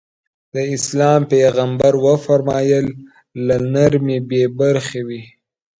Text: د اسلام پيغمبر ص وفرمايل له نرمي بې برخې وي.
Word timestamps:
د 0.53 0.55
اسلام 0.75 1.21
پيغمبر 1.33 1.93
ص 1.99 2.01
وفرمايل 2.05 2.85
له 3.47 3.55
نرمي 3.73 4.19
بې 4.29 4.43
برخې 4.59 5.01
وي. 5.07 5.21